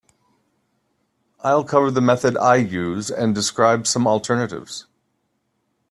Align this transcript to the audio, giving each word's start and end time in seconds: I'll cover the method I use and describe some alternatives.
I'll 1.41 1.63
cover 1.63 1.91
the 1.91 2.01
method 2.01 2.35
I 2.35 2.55
use 2.55 3.11
and 3.11 3.35
describe 3.35 3.85
some 3.85 4.07
alternatives. 4.07 4.87